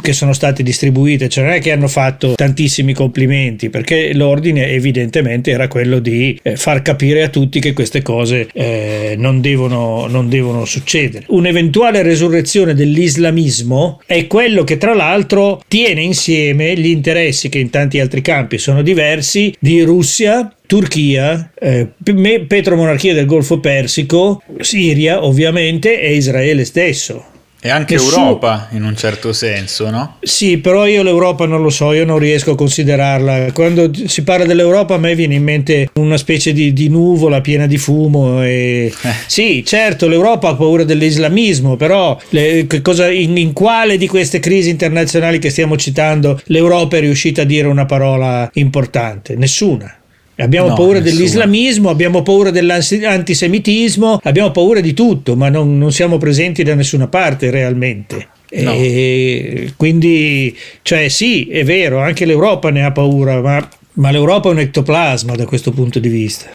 [0.00, 1.28] che sono state distribuite?
[1.28, 6.56] Cioè non è che hanno fatto tantissimi complimenti perché l'ordine evidentemente era quello di eh,
[6.56, 11.24] far capire a tutti che queste cose eh, non devono, non devono succedere.
[11.28, 17.98] Un'eventuale resurrezione dell'islamismo è quello che tra l'altro tiene insieme gli interessi che in tanti
[17.98, 21.88] altri campi sono diversi di Russia, Turchia, eh,
[22.46, 27.29] petromonarchia del Golfo Persico, Siria ovviamente e Israele stesso.
[27.62, 28.20] E anche Nessun...
[28.20, 30.16] Europa in un certo senso, no?
[30.20, 33.52] Sì, però io l'Europa non lo so, io non riesco a considerarla.
[33.52, 37.66] Quando si parla dell'Europa a me viene in mente una specie di, di nuvola piena
[37.66, 38.42] di fumo.
[38.42, 38.92] E...
[39.02, 39.12] Eh.
[39.26, 44.70] Sì, certo, l'Europa ha paura dell'islamismo, però le, cosa, in, in quale di queste crisi
[44.70, 49.36] internazionali che stiamo citando l'Europa è riuscita a dire una parola importante?
[49.36, 49.99] Nessuna.
[50.36, 51.16] Abbiamo no, paura nessuno.
[51.16, 57.08] dell'islamismo, abbiamo paura dell'antisemitismo, abbiamo paura di tutto, ma non, non siamo presenti da nessuna
[57.08, 58.28] parte realmente.
[58.52, 58.72] No.
[58.72, 64.52] E quindi, cioè sì, è vero, anche l'Europa ne ha paura, ma, ma l'Europa è
[64.52, 66.50] un ectoplasma da questo punto di vista.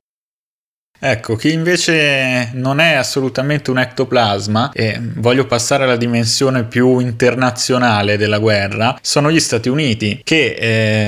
[1.08, 8.18] Ecco, chi invece non è assolutamente un ectoplasma, e voglio passare alla dimensione più internazionale
[8.18, 10.56] della guerra, sono gli Stati Uniti, che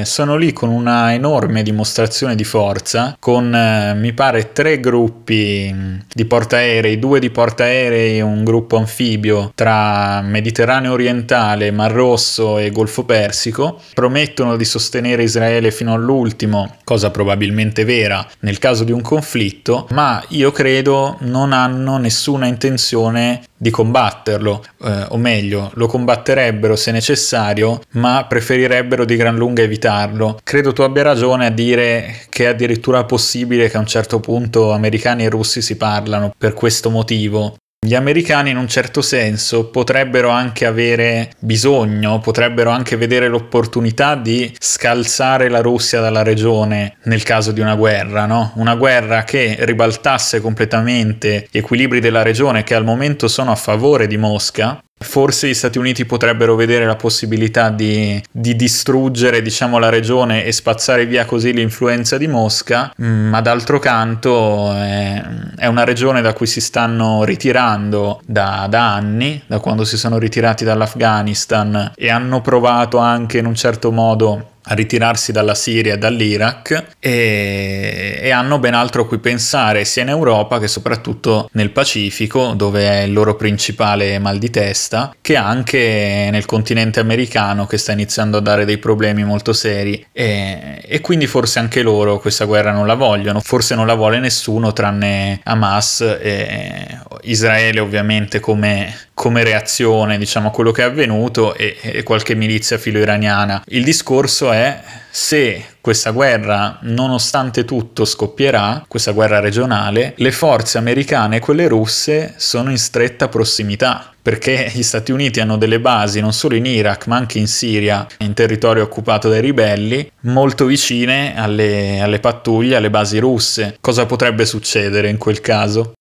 [0.01, 6.03] eh, sono lì con una enorme dimostrazione di forza, con eh, mi pare tre gruppi
[6.13, 12.69] di portaerei, due di portaerei e un gruppo anfibio tra Mediterraneo orientale, Mar Rosso e
[12.69, 19.01] Golfo Persico, promettono di sostenere Israele fino all'ultimo, cosa probabilmente vera nel caso di un
[19.01, 26.75] conflitto ma io credo non hanno nessuna intenzione di combatterlo, eh, o meglio, lo combatterebbero
[26.75, 30.39] se necessario, ma preferirebbero di gran lunga evitarlo.
[30.43, 34.71] Credo tu abbia ragione a dire che è addirittura possibile che a un certo punto
[34.71, 37.55] americani e russi si parlano per questo motivo.
[37.79, 44.53] Gli americani in un certo senso potrebbero anche avere bisogno, potrebbero anche vedere l'opportunità di
[44.59, 48.51] scalzare la Russia dalla regione nel caso di una guerra, no?
[48.55, 54.07] Una guerra che ribaltasse completamente gli equilibri della regione che al momento sono a favore
[54.07, 59.89] di Mosca Forse gli Stati Uniti potrebbero vedere la possibilità di, di, distruggere diciamo, la
[59.89, 65.23] regione e spazzare via così l'influenza di Mosca, mm, ma d'altro canto è,
[65.55, 70.17] è una regione da cui si stanno ritirando da, da, anni, da quando si sono
[70.17, 75.97] ritirati dall'Afghanistan e hanno provato anche in un certo modo a ritirarsi dalla Siria e
[75.97, 81.71] dall'Iraq e, e, hanno ben altro a cui pensare sia in Europa che soprattutto nel
[81.71, 87.77] Pacifico dove è il loro principale mal di testa che anche nel continente americano che
[87.77, 90.05] sta iniziando a dare dei problemi molto seri.
[90.11, 93.39] E, e quindi forse anche loro questa guerra non la vogliono.
[93.39, 100.51] Forse non la vuole nessuno tranne Hamas e Israele ovviamente come, come reazione diciamo a
[100.51, 105.63] quello che è avvenuto e, e qualche milizia filo iraniana il discorso è è se
[105.81, 112.69] questa guerra, nonostante tutto, scoppierà, questa guerra regionale, le forze americane e quelle russe sono
[112.69, 117.15] in stretta prossimità perché gli Stati Uniti hanno delle basi non solo in Iraq ma
[117.15, 123.19] anche in Siria, in territorio occupato dai ribelli, molto vicine alle, alle pattuglie, alle basi
[123.19, 123.77] russe.
[123.79, 125.93] Cosa potrebbe succedere in quel caso?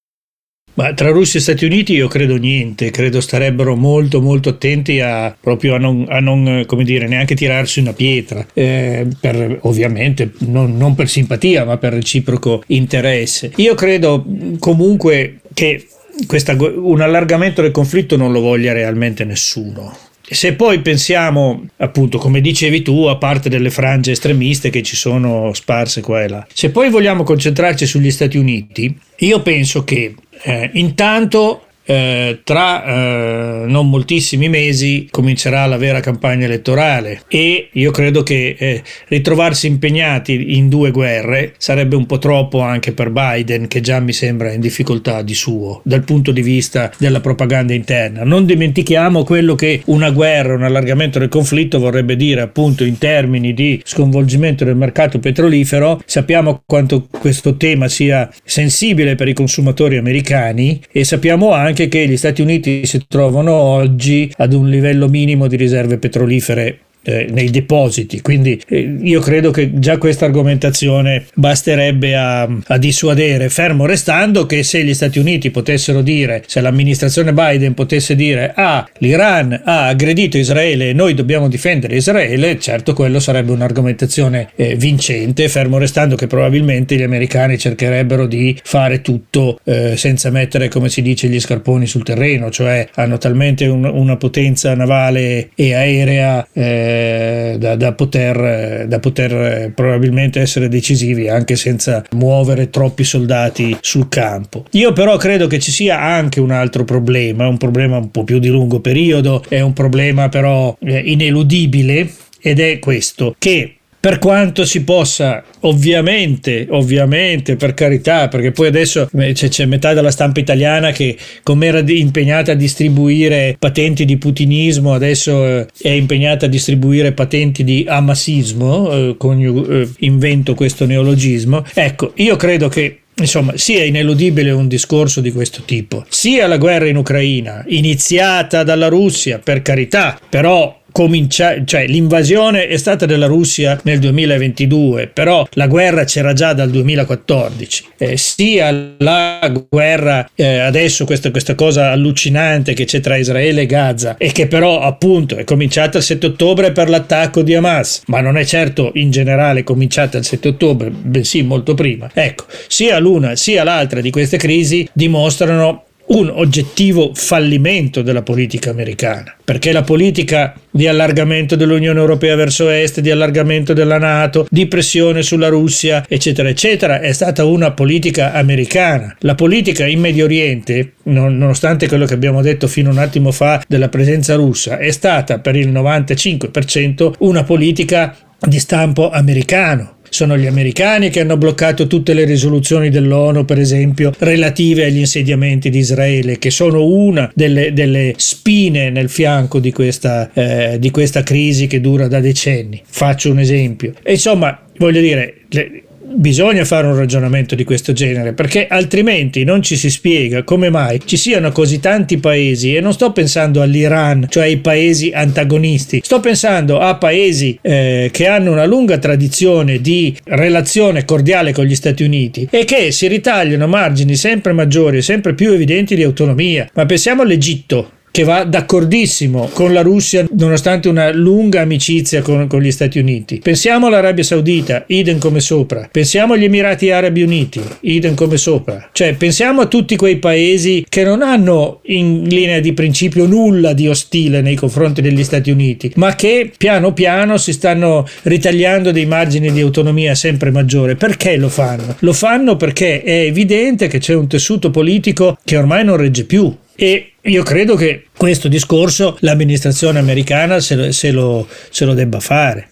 [0.77, 5.35] Ma tra Russia e Stati Uniti io credo niente, credo starebbero molto molto attenti a
[5.39, 10.77] proprio a non, a non come dire, neanche tirarsi una pietra, eh, per, ovviamente non,
[10.77, 13.53] non per simpatia ma per reciproco interesse.
[13.57, 14.25] Io credo
[14.59, 15.87] comunque che
[16.27, 19.97] questa, un allargamento del conflitto non lo voglia realmente nessuno.
[20.29, 25.53] Se poi pensiamo, appunto, come dicevi tu, a parte delle frange estremiste che ci sono
[25.55, 30.71] sparse qua e là, se poi vogliamo concentrarci sugli Stati Uniti, io penso che eh,
[30.75, 38.23] intanto eh, tra eh, non moltissimi mesi comincerà la vera campagna elettorale e io credo
[38.23, 43.81] che eh, ritrovarsi impegnati in due guerre sarebbe un po' troppo anche per Biden che
[43.81, 48.25] già mi sembra in difficoltà di suo dal punto di vista della propaganda interna.
[48.25, 53.55] Non dimentichiamo quello che una guerra, un allargamento del conflitto vorrebbe dire appunto in termini
[53.55, 56.03] di sconvolgimento del mercato petrolifero.
[56.05, 62.09] Sappiamo quanto questo tema sia sensibile per i consumatori americani e sappiamo anche anche che
[62.09, 67.51] gli Stati Uniti si trovano oggi ad un livello minimo di riserve petrolifere eh, nei
[67.51, 68.21] depositi.
[68.21, 74.65] Quindi eh, io credo che già questa argomentazione basterebbe a, a, dissuadere, fermo restando che
[74.65, 80.37] se gli Stati Uniti potessero dire, se l'amministrazione Biden potesse dire ah l'Iran ha aggredito
[80.37, 86.27] Israele e noi dobbiamo difendere Israele, certo quello sarebbe un'argomentazione eh, vincente, fermo restando che
[86.27, 91.87] probabilmente gli americani cercherebbero di fare tutto eh, senza mettere come si dice gli scarponi
[91.87, 97.93] sul terreno, cioè hanno talmente un, una potenza navale e aerea eh, eh, da, da,
[97.93, 104.65] poter, da poter eh, probabilmente essere decisivi anche senza muovere troppi soldati sul campo.
[104.73, 108.39] Io però credo che ci sia anche un altro problema, un problema un po' più
[108.39, 113.77] di lungo periodo, è un problema però eh, ineludibile ed è questo che
[114.07, 119.95] per quanto si possa, ovviamente, ovviamente, per carità, perché poi adesso eh, c'è, c'è metà
[119.95, 125.89] della stampa italiana che come era impegnata a distribuire patenti di putinismo, adesso eh, è
[125.89, 131.65] impegnata a distribuire patenti di amassismo, eh, coniug- eh, invento questo neologismo.
[131.75, 136.87] Ecco, io credo che Insomma, sia ineludibile un discorso di questo tipo, sia la guerra
[136.87, 143.79] in Ucraina, iniziata dalla Russia, per carità, però comincia- cioè l'invasione è stata della Russia
[143.83, 147.85] nel 2022, però la guerra c'era già dal 2014.
[147.99, 153.67] Eh, sia la guerra eh, adesso, questa, questa cosa allucinante che c'è tra Israele e
[153.67, 158.23] Gaza e che però appunto è cominciata il 7 ottobre per l'attacco di Hamas, ma
[158.23, 162.09] non è certo in generale cominciata il 7 ottobre, bensì molto prima.
[162.15, 169.35] Ecco, sia l'una sia l'altra di queste crisi dimostrano un oggettivo fallimento della politica americana,
[169.43, 175.23] perché la politica di allargamento dell'Unione Europea verso est, di allargamento della Nato, di pressione
[175.23, 179.17] sulla Russia, eccetera, eccetera, è stata una politica americana.
[179.21, 183.63] La politica in Medio Oriente, nonostante quello che abbiamo detto fino a un attimo fa
[183.67, 190.47] della presenza russa, è stata per il 95% una politica di stampo americano sono gli
[190.47, 196.39] americani che hanno bloccato tutte le risoluzioni dell'ONU, per esempio, relative agli insediamenti di Israele,
[196.39, 201.81] che sono una delle, delle spine nel fianco di questa, eh, di questa crisi che
[201.81, 202.83] dura da decenni.
[202.85, 203.93] Faccio un esempio.
[204.03, 205.83] E insomma, voglio dire, le,
[206.15, 211.01] bisogna fare un ragionamento di questo genere perché altrimenti non ci si spiega come mai
[211.05, 216.21] ci siano così tanti paesi e non sto pensando all'Iran, cioè ai paesi antagonisti, sto
[216.21, 222.03] pensando a paesi eh, che hanno una lunga tradizione di relazione cordiale con gli Stati
[222.03, 226.69] Uniti e che si ritagliano margini sempre maggiori e sempre più evidenti di autonomia.
[226.75, 232.63] Ma pensiamo all'Egitto, che va d'accordissimo con la Russia nonostante una lunga amicizia con, con,
[232.63, 233.41] gli Stati Uniti.
[233.43, 235.87] Pensiamo all'Arabia Saudita, idem come sopra.
[235.93, 238.89] Pensiamo agli Emirati Arabi Uniti, idem come sopra.
[238.91, 243.87] Cioè pensiamo a tutti quei paesi che non hanno in linea di principio nulla di
[243.87, 249.53] ostile nei confronti degli Stati Uniti, ma che piano piano si stanno ritagliando dei margini
[249.53, 250.95] di autonomia sempre maggiore.
[250.95, 251.95] Perché lo fanno?
[251.99, 256.51] Lo fanno perché è evidente che c'è un tessuto politico che ormai non regge più
[256.77, 262.21] e io credo che questo discorso l'amministrazione americana se lo, se lo, se lo debba
[262.21, 262.71] fare.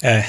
[0.00, 0.22] Eh,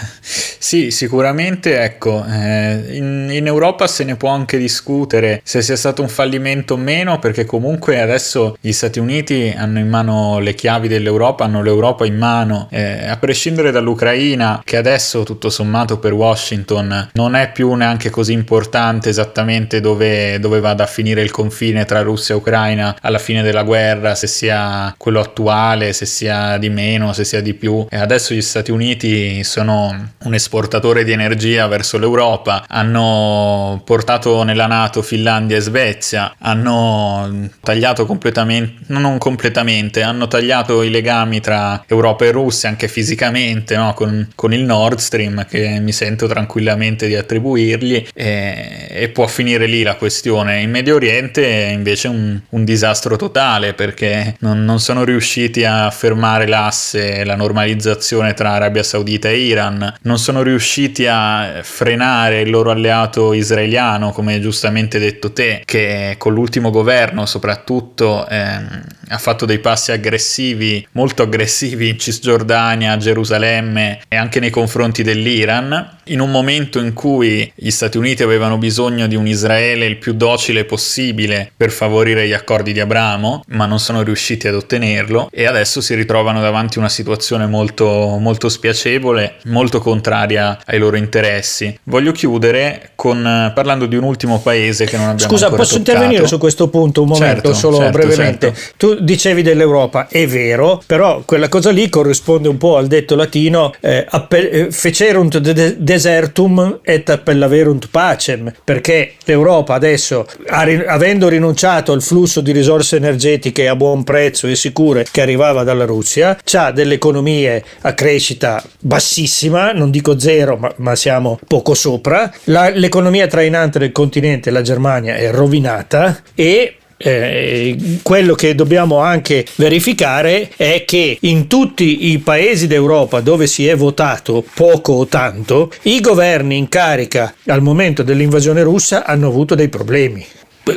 [0.68, 6.02] sì, sicuramente, ecco, eh, in, in, Europa se ne può anche discutere se sia stato
[6.02, 10.90] un fallimento o meno, perché comunque adesso gli Stati Uniti hanno in mano le chiavi
[10.90, 17.12] dell'Europa, hanno l'Europa in mano, eh, a prescindere dall'Ucraina, che adesso tutto sommato per Washington
[17.14, 22.02] non è più neanche così importante esattamente dove, dove vada a finire il confine tra
[22.02, 27.14] Russia e Ucraina alla fine della guerra, se sia quello attuale, se sia di meno,
[27.14, 27.88] se sia di più.
[27.90, 34.66] E adesso gli Stati Uniti sono un esportatore di energia verso l'Europa, hanno portato nella
[34.66, 42.26] Nato Finlandia e Svezia, hanno tagliato completamente, non completamente, hanno tagliato i legami tra Europa
[42.26, 43.94] e Russia anche fisicamente no?
[43.94, 49.68] con, con, il Nord Stream che mi sento tranquillamente di attribuirgli e, e, può finire
[49.68, 50.62] lì la questione.
[50.62, 55.92] In Medio Oriente è invece un, un disastro totale perché non, non sono riusciti a
[55.92, 62.50] fermare l'asse, la normalizzazione tra Arabia Saudita e Iran, non sono riusciti a frenare il
[62.50, 69.46] loro alleato israeliano, come giustamente detto te, che con l'ultimo governo soprattutto ehm, ha fatto
[69.46, 76.32] dei passi aggressivi, molto aggressivi in Cisgiordania, Gerusalemme e anche nei confronti dell'Iran, in un
[76.32, 81.52] momento in cui gli Stati Uniti avevano bisogno di un Israele il più docile possibile
[81.56, 85.96] per favorire gli accordi di Abramo, ma non sono riusciti ad ottenerlo e adesso si
[85.96, 91.78] ritrovano davanti a una situazione molto, molto spiacevole, molto contraria ai loro interessi.
[91.84, 95.92] Voglio chiudere con, parlando di un ultimo paese che non abbiamo Scusa, posso toccato.
[95.92, 98.54] intervenire su questo punto un momento, certo, solo certo, brevemente?
[98.54, 98.74] Certo.
[98.78, 103.74] Tu dicevi dell'Europa, è vero, però quella cosa lì corrisponde un po' al detto latino
[103.80, 112.02] eh, appe- eh, fecerunt de- desertum et appellaverunt pacem, perché l'Europa adesso, avendo rinunciato al
[112.02, 116.96] flusso di risorse energetiche a buon prezzo e sicure che arrivava dalla Russia, ha delle
[116.96, 122.32] economie a crescita bassissima, non dico zero, ma, ma siamo poco sopra.
[122.46, 129.46] La, l'economia trainante del continente, la Germania, è rovinata e eh, quello che dobbiamo anche
[129.56, 135.72] verificare è che in tutti i paesi d'Europa dove si è votato poco o tanto,
[135.84, 140.26] i governi in carica al momento dell'invasione russa hanno avuto dei problemi.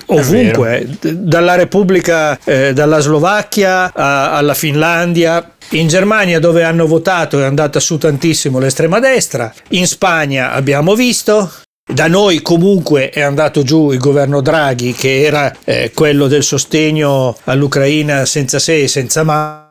[0.07, 5.55] Ovunque, dalla Repubblica, eh, dalla Slovacchia a, alla Finlandia.
[5.71, 11.49] In Germania dove hanno votato è andata su tantissimo l'estrema destra, in Spagna abbiamo visto,
[11.93, 17.37] da noi comunque è andato giù il governo Draghi che era eh, quello del sostegno
[17.45, 19.69] all'Ucraina senza se e senza ma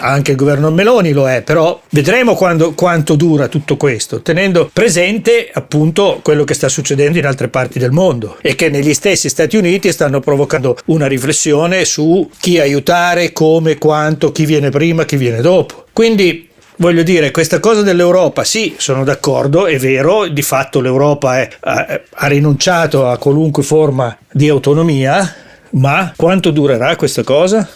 [0.00, 5.50] anche il governo Meloni lo è, però vedremo quando, quanto dura tutto questo, tenendo presente
[5.52, 9.56] appunto quello che sta succedendo in altre parti del mondo e che negli stessi Stati
[9.56, 15.40] Uniti stanno provocando una riflessione su chi aiutare, come, quanto, chi viene prima, chi viene
[15.40, 15.84] dopo.
[15.92, 16.48] Quindi
[16.82, 22.00] voglio dire, questa cosa dell'Europa, sì, sono d'accordo, è vero, di fatto l'Europa è, ha,
[22.10, 25.34] ha rinunciato a qualunque forma di autonomia,
[25.70, 27.66] ma quanto durerà questa cosa?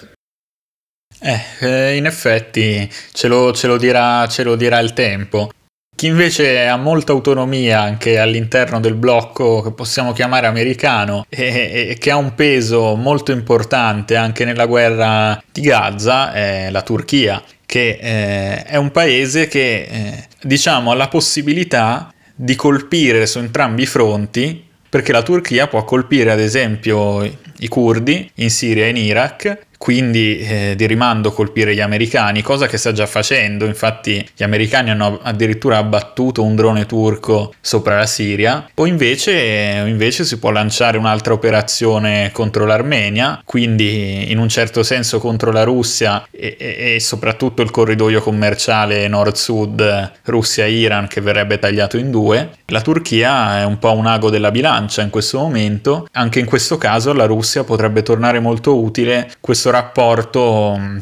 [1.21, 5.51] Eh, eh, in effetti ce lo, ce, lo dirà, ce lo, dirà, il tempo.
[5.95, 11.97] Chi invece ha molta autonomia anche all'interno del blocco che possiamo chiamare americano e, e
[11.99, 17.99] che ha un peso molto importante anche nella guerra di Gaza è la Turchia, che
[18.01, 23.87] eh, è un paese che eh, diciamo ha la possibilità di colpire su entrambi i
[23.87, 29.59] fronti perché la Turchia può colpire ad esempio i curdi in Siria e in Iraq
[29.79, 34.91] quindi eh, di rimando colpire gli americani, cosa che sta già facendo, infatti gli americani
[34.91, 40.99] hanno addirittura abbattuto un drone turco sopra la Siria, o invece, invece si può lanciare
[40.99, 47.01] un'altra operazione contro l'Armenia, quindi in un certo senso contro la Russia e, e, e
[47.01, 52.51] soprattutto il corridoio commerciale nord-sud Russia-Iran che verrebbe tagliato in due.
[52.67, 56.79] La Turchia è un po' un ago della bilancia in questo momento, anche in questo
[56.79, 60.99] caso la Russia potrebbe tornare molto utile questo questo rapporto mm,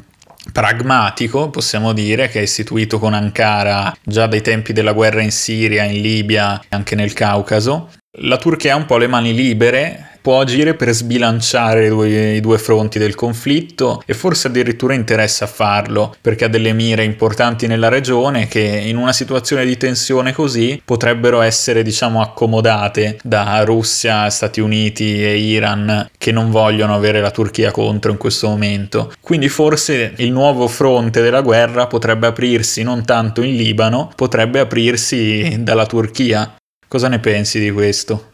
[0.52, 5.84] pragmatico, possiamo dire, che è istituito con Ankara già dai tempi della guerra in Siria,
[5.84, 7.90] in Libia e anche nel Caucaso.
[8.20, 12.40] La Turchia ha un po' le mani libere può agire per sbilanciare i due, i
[12.40, 17.90] due fronti del conflitto e forse addirittura interessa farlo perché ha delle mire importanti nella
[17.90, 24.60] regione che in una situazione di tensione così potrebbero essere diciamo accomodate da Russia, Stati
[24.60, 29.12] Uniti e Iran che non vogliono avere la Turchia contro in questo momento.
[29.20, 35.58] Quindi forse il nuovo fronte della guerra potrebbe aprirsi non tanto in Libano, potrebbe aprirsi
[35.58, 36.54] dalla Turchia.
[36.88, 38.32] Cosa ne pensi di questo?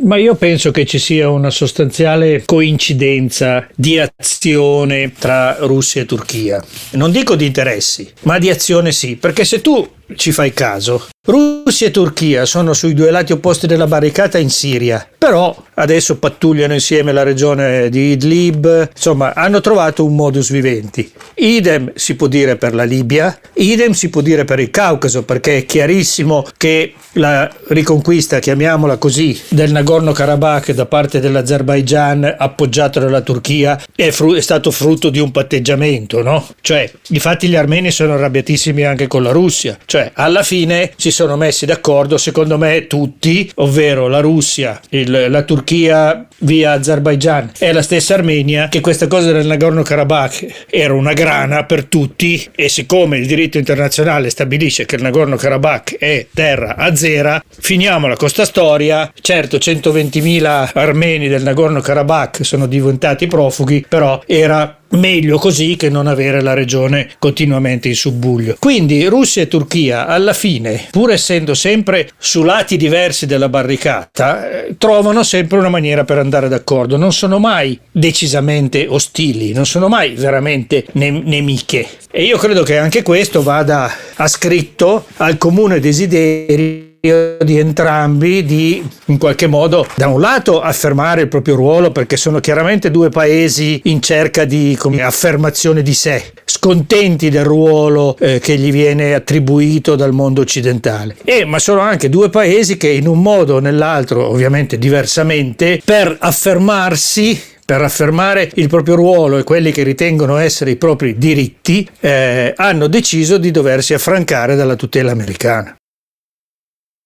[0.00, 6.64] Ma io penso che ci sia una sostanziale coincidenza di azione tra Russia e Turchia.
[6.92, 11.86] Non dico di interessi, ma di azione sì, perché se tu ci fai caso, Russia
[11.86, 17.12] e Turchia sono sui due lati opposti della barricata in Siria, però adesso pattugliano insieme
[17.12, 21.12] la regione di Idlib, insomma hanno trovato un modus vivendi.
[21.34, 25.58] Idem si può dire per la Libia, idem si può dire per il Caucaso, perché
[25.58, 33.80] è chiarissimo che la riconquista, chiamiamola così, del Nagorno-Karabakh da parte dell'Azerbaigian appoggiato dalla Turchia
[33.94, 36.44] è, fru- è stato frutto di un patteggiamento, no?
[36.60, 41.36] Cioè, infatti gli armeni sono arrabbiatissimi anche con la Russia, cioè alla fine si sono
[41.36, 47.82] messi d'accordo, secondo me tutti, ovvero la Russia, il, la Turchia via Azerbaijan e la
[47.82, 53.26] stessa Armenia, che questa cosa del Nagorno-Karabakh era una grana per tutti e siccome il
[53.26, 59.12] diritto internazionale stabilisce che il Nagorno-Karabakh è terra azera, finiamola con questa storia.
[59.20, 66.40] Certo, 120.000 armeni del Nagorno-Karabakh sono diventati profughi, però era meglio così che non avere
[66.42, 68.56] la regione continuamente in subbuglio.
[68.58, 74.76] Quindi Russia e Turchia alla fine, pur essendo sempre su lati diversi della barricata, eh,
[74.78, 80.14] trovano sempre una maniera per andare d'accordo, non sono mai decisamente ostili, non sono mai
[80.14, 81.86] veramente ne- nemiche.
[82.10, 89.18] E io credo che anche questo vada ascritto al comune desiderio di entrambi di in
[89.18, 94.00] qualche modo da un lato affermare il proprio ruolo perché sono chiaramente due paesi in
[94.00, 100.12] cerca di come, affermazione di sé scontenti del ruolo eh, che gli viene attribuito dal
[100.12, 104.78] mondo occidentale e ma sono anche due paesi che in un modo o nell'altro ovviamente
[104.78, 111.16] diversamente per affermarsi per affermare il proprio ruolo e quelli che ritengono essere i propri
[111.16, 115.74] diritti, eh, hanno deciso di doversi affrancare dalla tutela americana.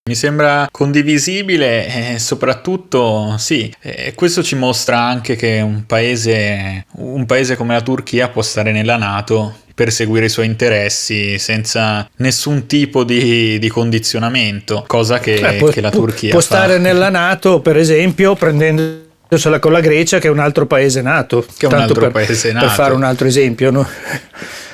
[0.06, 7.26] Mi sembra condivisibile e soprattutto sì, e questo ci mostra anche che un paese, un
[7.26, 12.66] paese come la Turchia può stare nella Nato per seguire i suoi interessi senza nessun
[12.66, 16.46] tipo di, di condizionamento, cosa che, eh, può, che la Turchia può fa.
[16.46, 21.44] stare nella Nato, per esempio, prendendosela con la Grecia, che è un altro paese nato.
[21.44, 22.66] Che è un altro per, paese nato.
[22.66, 23.84] Per fare un altro esempio, no?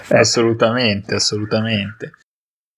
[0.09, 2.13] Assolutamente, assolutamente.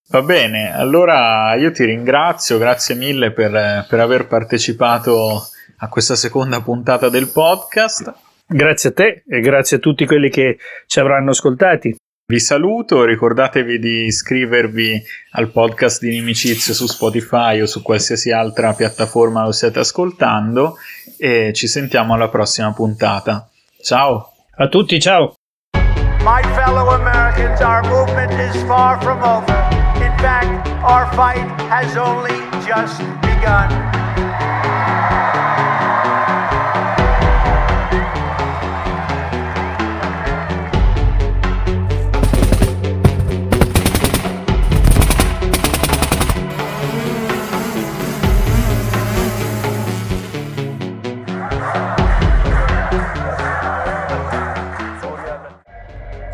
[0.09, 5.49] Va bene, allora io ti ringrazio, grazie mille per, per aver partecipato
[5.79, 8.13] a questa seconda puntata del podcast.
[8.47, 11.97] Grazie a te e grazie a tutti quelli che ci avranno ascoltati.
[12.27, 15.03] Vi saluto, ricordatevi di iscrivervi
[15.33, 20.77] al podcast di Nimicizio su Spotify o su qualsiasi altra piattaforma lo stiate ascoltando
[21.19, 23.49] e ci sentiamo alla prossima puntata.
[23.83, 24.33] Ciao!
[24.57, 25.35] A tutti, ciao!
[26.21, 29.74] My fellow Americans, our movement is far from over.
[30.25, 33.69] Fact, our fight has only just begun.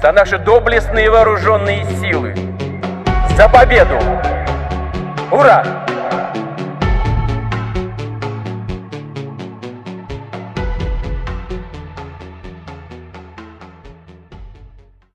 [0.00, 2.49] за наши доблестные вооруженные силы,
[3.40, 3.98] за победу!
[5.32, 5.89] Ура!